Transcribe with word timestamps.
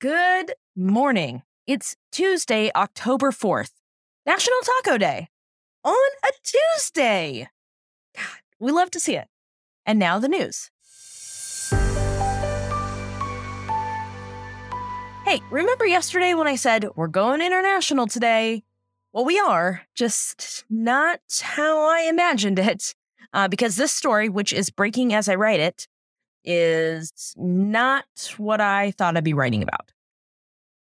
Good 0.00 0.52
morning. 0.76 1.42
It's 1.66 1.96
Tuesday, 2.12 2.70
October 2.76 3.32
4th, 3.32 3.72
National 4.24 4.58
Taco 4.62 4.96
Day 4.96 5.26
on 5.82 5.96
a 6.24 6.28
Tuesday. 6.44 7.48
God, 8.14 8.38
we 8.60 8.70
love 8.70 8.92
to 8.92 9.00
see 9.00 9.16
it. 9.16 9.26
And 9.84 9.98
now 9.98 10.20
the 10.20 10.28
news. 10.28 10.70
Hey, 15.24 15.40
remember 15.50 15.84
yesterday 15.84 16.32
when 16.32 16.46
I 16.46 16.54
said 16.54 16.86
we're 16.94 17.08
going 17.08 17.42
international 17.42 18.06
today? 18.06 18.62
Well, 19.12 19.24
we 19.24 19.40
are, 19.40 19.82
just 19.96 20.64
not 20.70 21.18
how 21.42 21.80
I 21.80 22.02
imagined 22.02 22.60
it. 22.60 22.94
Uh, 23.32 23.48
because 23.48 23.74
this 23.74 23.90
story, 23.90 24.28
which 24.28 24.52
is 24.52 24.70
breaking 24.70 25.12
as 25.12 25.28
I 25.28 25.34
write 25.34 25.58
it, 25.58 25.88
is 26.48 27.34
not 27.36 28.34
what 28.38 28.60
I 28.60 28.92
thought 28.92 29.16
I'd 29.16 29.22
be 29.22 29.34
writing 29.34 29.62
about. 29.62 29.92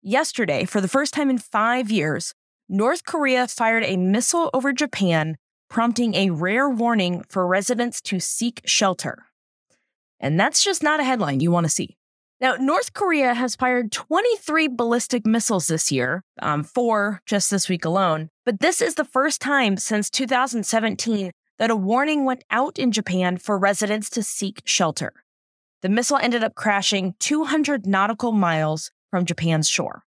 Yesterday, 0.00 0.64
for 0.64 0.80
the 0.80 0.88
first 0.88 1.12
time 1.12 1.28
in 1.28 1.38
five 1.38 1.90
years, 1.90 2.32
North 2.68 3.04
Korea 3.04 3.48
fired 3.48 3.82
a 3.84 3.96
missile 3.96 4.50
over 4.54 4.72
Japan, 4.72 5.36
prompting 5.68 6.14
a 6.14 6.30
rare 6.30 6.70
warning 6.70 7.24
for 7.28 7.46
residents 7.46 8.00
to 8.02 8.20
seek 8.20 8.62
shelter. 8.64 9.24
And 10.20 10.38
that's 10.38 10.62
just 10.62 10.82
not 10.82 11.00
a 11.00 11.04
headline 11.04 11.40
you 11.40 11.50
want 11.50 11.64
to 11.64 11.70
see. 11.70 11.96
Now, 12.40 12.54
North 12.54 12.92
Korea 12.92 13.34
has 13.34 13.56
fired 13.56 13.90
23 13.90 14.68
ballistic 14.68 15.26
missiles 15.26 15.66
this 15.66 15.90
year, 15.90 16.22
um, 16.40 16.62
four 16.62 17.20
just 17.26 17.50
this 17.50 17.68
week 17.68 17.84
alone. 17.84 18.30
But 18.46 18.60
this 18.60 18.80
is 18.80 18.94
the 18.94 19.04
first 19.04 19.40
time 19.40 19.76
since 19.76 20.08
2017 20.08 21.32
that 21.58 21.70
a 21.70 21.76
warning 21.76 22.24
went 22.24 22.44
out 22.48 22.78
in 22.78 22.92
Japan 22.92 23.38
for 23.38 23.58
residents 23.58 24.08
to 24.10 24.22
seek 24.22 24.62
shelter. 24.64 25.12
The 25.80 25.88
missile 25.88 26.16
ended 26.16 26.42
up 26.42 26.56
crashing 26.56 27.14
200 27.20 27.86
nautical 27.86 28.32
miles 28.32 28.90
from 29.12 29.24
Japan's 29.24 29.68
shore. 29.68 30.02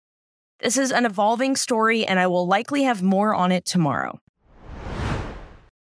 This 0.62 0.78
is 0.78 0.94
an 0.94 1.06
evolving 1.06 1.58
story, 1.58 2.06
and 2.06 2.20
I 2.20 2.28
will 2.28 2.48
likely 2.48 2.84
have 2.84 3.04
more 3.04 3.36
on 3.36 3.52
it 3.52 3.66
tomorrow. 3.66 4.22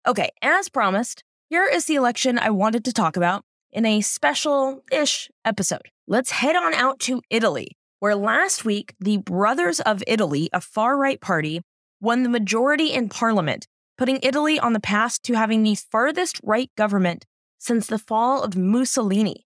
Okay, 0.05 0.31
as 0.43 0.69
promised, 0.69 1.23
here 1.51 1.65
is 1.65 1.85
the 1.85 1.95
election 1.95 2.37
I 2.37 2.51
wanted 2.51 2.85
to 2.87 2.93
talk 2.93 3.17
about 3.17 3.45
in 3.71 3.87
a 3.87 4.01
special 4.01 4.83
ish 4.91 5.31
episode. 5.45 5.89
Let's 6.09 6.33
head 6.33 6.57
on 6.57 6.75
out 6.75 6.99
to 7.01 7.23
Italy, 7.31 7.77
where 8.01 8.17
last 8.17 8.65
week 8.65 8.93
the 8.99 9.19
Brothers 9.19 9.79
of 9.79 10.03
Italy, 10.09 10.51
a 10.53 10.61
far 10.61 10.97
right 10.97 11.21
party, 11.21 11.63
won 12.01 12.25
the 12.25 12.29
majority 12.29 12.93
in 12.93 13.09
parliament, 13.09 13.69
putting 13.97 14.19
Italy 14.25 14.59
on 14.59 14.73
the 14.73 14.81
path 14.81 15.23
to 15.23 15.35
having 15.35 15.63
the 15.63 15.77
farthest 15.77 16.41
right 16.43 16.71
government 16.77 17.25
since 17.59 17.87
the 17.87 17.99
fall 18.01 18.43
of 18.43 18.57
Mussolini. 18.57 19.46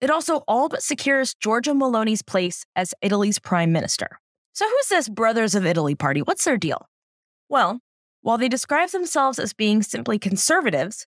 It 0.00 0.10
also 0.10 0.42
all 0.48 0.68
but 0.68 0.82
secures 0.82 1.34
Giorgia 1.34 1.74
Meloni's 1.74 2.22
place 2.22 2.64
as 2.76 2.94
Italy's 3.00 3.38
prime 3.38 3.72
minister. 3.72 4.18
So, 4.52 4.66
who's 4.68 4.88
this 4.88 5.08
Brothers 5.08 5.54
of 5.54 5.66
Italy 5.66 5.94
party? 5.94 6.20
What's 6.22 6.44
their 6.44 6.56
deal? 6.56 6.86
Well, 7.48 7.80
while 8.22 8.38
they 8.38 8.48
describe 8.48 8.90
themselves 8.90 9.38
as 9.38 9.52
being 9.52 9.82
simply 9.82 10.18
conservatives, 10.18 11.06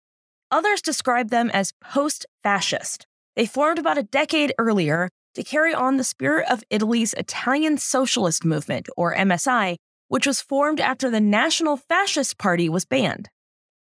others 0.52 0.82
describe 0.82 1.30
them 1.30 1.50
as 1.52 1.74
post 1.82 2.26
fascist. 2.44 3.06
They 3.36 3.46
formed 3.46 3.80
about 3.80 3.98
a 3.98 4.04
decade 4.04 4.54
earlier 4.58 5.10
to 5.36 5.44
carry 5.44 5.74
on 5.74 5.98
the 5.98 6.04
spirit 6.04 6.50
of 6.50 6.64
Italy's 6.70 7.14
Italian 7.14 7.78
Socialist 7.78 8.44
Movement, 8.44 8.90
or 8.98 9.16
MSI, 9.16 9.76
which 10.08 10.26
was 10.26 10.42
formed 10.42 10.80
after 10.80 11.10
the 11.10 11.20
National 11.20 11.78
Fascist 11.78 12.38
Party 12.38 12.70
was 12.70 12.86
banned. 12.86 13.30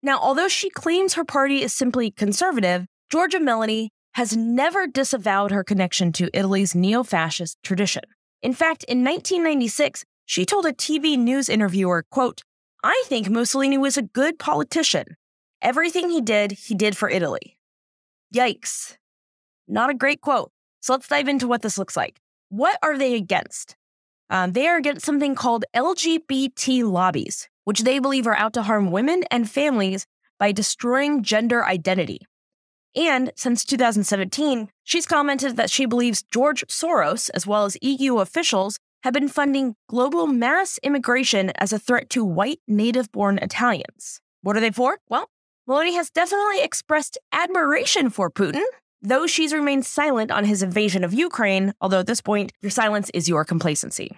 Now, 0.03 0.19
although 0.19 0.47
she 0.47 0.69
claims 0.69 1.13
her 1.13 1.25
party 1.25 1.61
is 1.61 1.73
simply 1.73 2.11
conservative, 2.11 2.85
Giorgia 3.11 3.39
Meloni 3.39 3.89
has 4.13 4.35
never 4.35 4.87
disavowed 4.87 5.51
her 5.51 5.63
connection 5.63 6.11
to 6.13 6.29
Italy's 6.33 6.75
neo 6.75 7.03
fascist 7.03 7.57
tradition. 7.63 8.03
In 8.41 8.53
fact, 8.53 8.83
in 8.85 9.03
1996, 9.03 10.05
she 10.25 10.45
told 10.45 10.65
a 10.65 10.73
TV 10.73 11.17
news 11.17 11.49
interviewer, 11.49 12.05
quote, 12.09 12.43
I 12.83 13.03
think 13.07 13.29
Mussolini 13.29 13.77
was 13.77 13.97
a 13.97 14.01
good 14.01 14.39
politician. 14.39 15.17
Everything 15.61 16.09
he 16.09 16.21
did, 16.21 16.53
he 16.53 16.75
did 16.75 16.95
for 16.95 17.09
Italy. 17.09 17.57
Yikes. 18.33 18.95
Not 19.67 19.89
a 19.89 19.93
great 19.93 20.21
quote. 20.21 20.51
So 20.81 20.93
let's 20.93 21.07
dive 21.07 21.27
into 21.27 21.47
what 21.47 21.61
this 21.61 21.77
looks 21.77 21.97
like. 21.97 22.19
What 22.49 22.79
are 22.81 22.97
they 22.97 23.15
against? 23.15 23.75
Um, 24.29 24.53
they 24.53 24.67
are 24.67 24.77
against 24.77 25.05
something 25.05 25.35
called 25.35 25.65
LGBT 25.75 26.89
lobbies, 26.89 27.49
which 27.65 27.81
they 27.81 27.99
believe 27.99 28.27
are 28.27 28.37
out 28.37 28.53
to 28.53 28.63
harm 28.63 28.91
women 28.91 29.23
and 29.31 29.49
families 29.49 30.05
by 30.37 30.51
destroying 30.51 31.23
gender 31.23 31.65
identity. 31.65 32.21
And 32.95 33.31
since 33.35 33.63
2017, 33.65 34.69
she's 34.83 35.05
commented 35.05 35.57
that 35.57 35.69
she 35.69 35.85
believes 35.85 36.23
George 36.23 36.65
Soros, 36.67 37.29
as 37.33 37.45
well 37.45 37.65
as 37.65 37.77
EU 37.81 38.19
officials, 38.19 38.79
have 39.03 39.13
been 39.13 39.27
funding 39.29 39.75
global 39.87 40.27
mass 40.27 40.79
immigration 40.83 41.51
as 41.55 41.71
a 41.71 41.79
threat 41.79 42.09
to 42.09 42.25
white 42.25 42.59
native 42.67 43.11
born 43.11 43.37
Italians. 43.41 44.19
What 44.41 44.57
are 44.57 44.59
they 44.59 44.71
for? 44.71 44.97
Well, 45.07 45.29
Meloni 45.67 45.93
has 45.93 46.09
definitely 46.09 46.61
expressed 46.63 47.17
admiration 47.31 48.09
for 48.09 48.29
Putin, 48.29 48.63
though 49.01 49.27
she's 49.27 49.53
remained 49.53 49.85
silent 49.85 50.31
on 50.31 50.43
his 50.43 50.63
invasion 50.63 51.03
of 51.03 51.13
Ukraine, 51.13 51.73
although 51.79 51.99
at 51.99 52.07
this 52.07 52.21
point, 52.21 52.51
your 52.61 52.71
silence 52.71 53.09
is 53.13 53.29
your 53.29 53.45
complacency. 53.45 54.17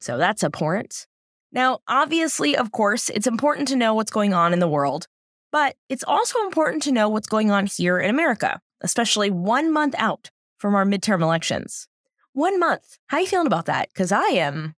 So 0.00 0.16
that's 0.16 0.44
abhorrent. 0.44 1.06
Now, 1.50 1.80
obviously, 1.86 2.56
of 2.56 2.72
course, 2.72 3.10
it's 3.10 3.26
important 3.26 3.68
to 3.68 3.76
know 3.76 3.94
what's 3.94 4.10
going 4.10 4.32
on 4.32 4.52
in 4.52 4.58
the 4.58 4.68
world, 4.68 5.06
but 5.52 5.76
it's 5.88 6.04
also 6.04 6.40
important 6.40 6.82
to 6.84 6.92
know 6.92 7.08
what's 7.08 7.28
going 7.28 7.50
on 7.50 7.66
here 7.66 8.00
in 8.00 8.10
America, 8.10 8.60
especially 8.80 9.30
one 9.30 9.72
month 9.72 9.94
out 9.98 10.30
from 10.58 10.74
our 10.74 10.84
midterm 10.84 11.20
elections. 11.20 11.86
One 12.32 12.58
month. 12.58 12.98
How 13.08 13.18
you 13.18 13.26
feeling 13.26 13.46
about 13.46 13.66
that? 13.66 13.88
Because 13.92 14.10
I 14.10 14.28
am 14.28 14.74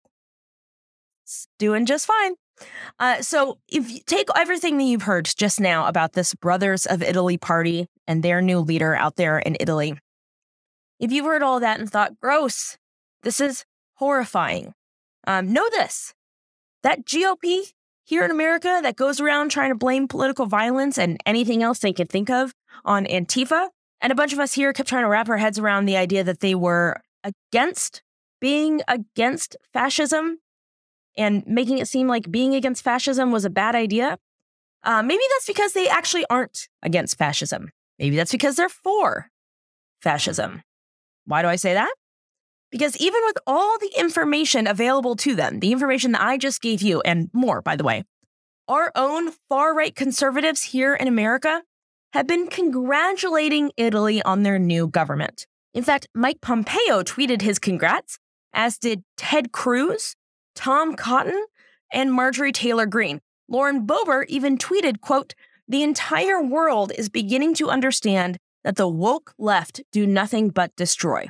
doing 1.59 1.85
just 1.85 2.07
fine. 2.07 2.33
Uh, 2.99 3.21
so, 3.21 3.59
if 3.67 3.89
you 3.89 3.99
take 4.05 4.27
everything 4.35 4.77
that 4.77 4.83
you've 4.83 5.03
heard 5.03 5.29
just 5.37 5.59
now 5.59 5.87
about 5.87 6.13
this 6.13 6.33
Brothers 6.33 6.85
of 6.85 7.01
Italy 7.01 7.37
party 7.37 7.87
and 8.07 8.21
their 8.21 8.41
new 8.41 8.59
leader 8.59 8.95
out 8.95 9.15
there 9.15 9.39
in 9.39 9.57
Italy, 9.59 9.97
if 10.99 11.11
you've 11.11 11.25
heard 11.25 11.43
all 11.43 11.59
that 11.59 11.79
and 11.79 11.89
thought, 11.89 12.19
gross, 12.19 12.77
this 13.23 13.41
is 13.41 13.65
horrifying, 13.95 14.73
um, 15.25 15.51
know 15.51 15.67
this 15.71 16.13
that 16.83 17.05
GOP 17.05 17.73
here 18.05 18.23
in 18.23 18.31
America 18.31 18.79
that 18.83 18.95
goes 18.95 19.19
around 19.19 19.49
trying 19.49 19.69
to 19.69 19.75
blame 19.75 20.07
political 20.07 20.45
violence 20.45 20.97
and 20.97 21.17
anything 21.25 21.63
else 21.63 21.79
they 21.79 21.93
can 21.93 22.07
think 22.07 22.29
of 22.29 22.53
on 22.85 23.05
Antifa, 23.05 23.69
and 24.01 24.11
a 24.11 24.15
bunch 24.15 24.33
of 24.33 24.39
us 24.39 24.53
here 24.53 24.73
kept 24.73 24.89
trying 24.89 25.03
to 25.03 25.09
wrap 25.09 25.29
our 25.29 25.37
heads 25.37 25.57
around 25.57 25.85
the 25.85 25.97
idea 25.97 26.23
that 26.23 26.41
they 26.41 26.55
were 26.55 27.01
against 27.23 28.01
being 28.41 28.81
against 28.87 29.55
fascism 29.71 30.39
and 31.17 31.45
making 31.47 31.77
it 31.77 31.87
seem 31.87 32.07
like 32.07 32.29
being 32.29 32.53
against 32.55 32.83
fascism 32.83 33.31
was 33.31 33.45
a 33.45 33.49
bad 33.49 33.75
idea. 33.75 34.17
Uh, 34.83 35.01
maybe 35.01 35.23
that's 35.31 35.47
because 35.47 35.71
they 35.71 35.87
actually 35.87 36.25
aren't 36.29 36.67
against 36.81 37.17
fascism. 37.17 37.69
Maybe 37.99 38.17
that's 38.17 38.31
because 38.31 38.57
they're 38.57 38.67
for 38.67 39.29
fascism. 40.01 40.61
Why 41.25 41.41
do 41.41 41.47
I 41.47 41.55
say 41.55 41.73
that? 41.73 41.93
Because 42.73 42.97
even 42.97 43.21
with 43.27 43.37
all 43.45 43.77
the 43.77 43.91
information 43.99 44.65
available 44.65 45.15
to 45.17 45.35
them, 45.35 45.59
the 45.59 45.71
information 45.71 46.11
that 46.13 46.23
I 46.23 46.39
just 46.39 46.59
gave 46.59 46.81
you, 46.81 47.01
and 47.01 47.29
more, 47.31 47.61
by 47.61 47.75
the 47.75 47.83
way, 47.83 48.03
our 48.67 48.91
own 48.95 49.29
far 49.47 49.75
right 49.75 49.95
conservatives 49.95 50.63
here 50.63 50.95
in 50.95 51.07
America 51.07 51.61
have 52.13 52.25
been 52.25 52.47
congratulating 52.47 53.71
Italy 53.77 54.23
on 54.23 54.41
their 54.41 54.57
new 54.57 54.87
government. 54.87 55.45
In 55.75 55.83
fact, 55.83 56.07
Mike 56.15 56.41
Pompeo 56.41 57.03
tweeted 57.03 57.43
his 57.43 57.59
congrats, 57.59 58.17
as 58.53 58.79
did 58.79 59.03
Ted 59.17 59.51
Cruz, 59.51 60.15
Tom 60.55 60.95
Cotton, 60.95 61.45
and 61.91 62.11
Marjorie 62.11 62.51
Taylor 62.51 62.87
Greene. 62.87 63.21
Lauren 63.47 63.85
Boebert 63.85 64.25
even 64.29 64.57
tweeted, 64.57 64.99
quote, 64.99 65.35
the 65.67 65.83
entire 65.83 66.41
world 66.41 66.91
is 66.97 67.07
beginning 67.07 67.53
to 67.53 67.69
understand 67.69 68.39
that 68.63 68.77
the 68.77 68.87
woke 68.87 69.35
left 69.37 69.83
do 69.91 70.07
nothing 70.07 70.49
but 70.49 70.75
destroy. 70.75 71.27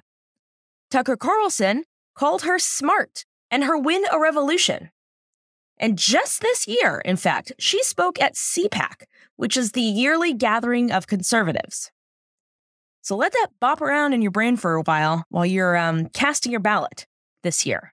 Tucker 0.93 1.17
Carlson 1.17 1.85
called 2.13 2.43
her 2.43 2.59
smart 2.59 3.25
and 3.49 3.63
her 3.63 3.75
win 3.75 4.03
a 4.11 4.19
revolution. 4.19 4.91
And 5.79 5.97
just 5.97 6.40
this 6.40 6.67
year, 6.67 7.01
in 7.03 7.16
fact, 7.16 7.51
she 7.57 7.81
spoke 7.81 8.22
at 8.22 8.35
CPAC, 8.35 9.05
which 9.35 9.57
is 9.57 9.72
the 9.72 9.81
yearly 9.81 10.35
gathering 10.35 10.91
of 10.91 11.07
conservatives. 11.07 11.91
So 13.01 13.16
let 13.16 13.31
that 13.31 13.47
bop 13.59 13.81
around 13.81 14.13
in 14.13 14.22
your 14.22 14.29
brain 14.29 14.55
for 14.55 14.75
a 14.75 14.84
while 14.84 15.23
while 15.29 15.47
you're 15.47 15.75
um, 15.75 16.09
casting 16.09 16.51
your 16.51 16.61
ballot 16.61 17.07
this 17.41 17.66
year. 17.66 17.91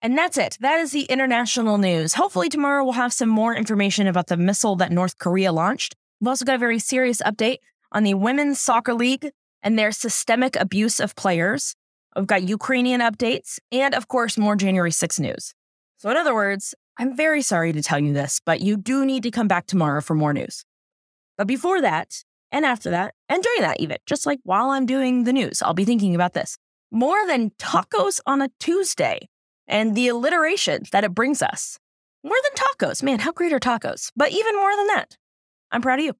And 0.00 0.16
that's 0.16 0.38
it. 0.38 0.56
That 0.60 0.78
is 0.78 0.92
the 0.92 1.06
international 1.06 1.78
news. 1.78 2.14
Hopefully, 2.14 2.48
tomorrow 2.48 2.84
we'll 2.84 2.92
have 2.92 3.12
some 3.12 3.28
more 3.28 3.56
information 3.56 4.06
about 4.06 4.28
the 4.28 4.36
missile 4.36 4.76
that 4.76 4.92
North 4.92 5.18
Korea 5.18 5.50
launched. 5.50 5.96
We've 6.20 6.28
also 6.28 6.44
got 6.44 6.54
a 6.54 6.58
very 6.58 6.78
serious 6.78 7.20
update 7.22 7.56
on 7.90 8.04
the 8.04 8.14
Women's 8.14 8.60
Soccer 8.60 8.94
League 8.94 9.32
and 9.62 9.78
their 9.78 9.92
systemic 9.92 10.56
abuse 10.56 11.00
of 11.00 11.14
players. 11.16 11.74
We've 12.16 12.26
got 12.26 12.48
Ukrainian 12.48 13.00
updates 13.00 13.58
and, 13.70 13.94
of 13.94 14.08
course, 14.08 14.36
more 14.38 14.56
January 14.56 14.90
6 14.90 15.20
news. 15.20 15.54
So, 15.98 16.10
in 16.10 16.16
other 16.16 16.34
words, 16.34 16.74
I'm 16.98 17.16
very 17.16 17.42
sorry 17.42 17.72
to 17.72 17.82
tell 17.82 17.98
you 17.98 18.12
this, 18.12 18.40
but 18.44 18.60
you 18.60 18.76
do 18.76 19.04
need 19.04 19.22
to 19.24 19.30
come 19.30 19.48
back 19.48 19.66
tomorrow 19.66 20.00
for 20.00 20.14
more 20.14 20.32
news. 20.32 20.64
But 21.36 21.46
before 21.46 21.80
that, 21.80 22.24
and 22.50 22.64
after 22.64 22.90
that, 22.90 23.14
and 23.28 23.42
during 23.42 23.60
that, 23.60 23.78
even, 23.78 23.98
just 24.06 24.26
like 24.26 24.40
while 24.42 24.70
I'm 24.70 24.86
doing 24.86 25.24
the 25.24 25.32
news, 25.32 25.60
I'll 25.62 25.74
be 25.74 25.84
thinking 25.84 26.14
about 26.14 26.32
this. 26.32 26.56
more 26.90 27.26
than 27.26 27.50
tacos 27.58 28.20
on 28.26 28.42
a 28.42 28.50
Tuesday 28.58 29.28
and 29.66 29.94
the 29.94 30.08
alliteration 30.08 30.82
that 30.92 31.04
it 31.04 31.14
brings 31.14 31.42
us. 31.42 31.78
More 32.24 32.36
than 32.42 32.64
tacos. 32.64 33.02
Man, 33.02 33.20
how 33.20 33.32
great 33.32 33.52
are 33.52 33.60
tacos? 33.60 34.10
But 34.16 34.32
even 34.32 34.56
more 34.56 34.74
than 34.76 34.86
that, 34.88 35.16
I'm 35.70 35.82
proud 35.82 36.00
of 36.00 36.04
you. 36.06 36.14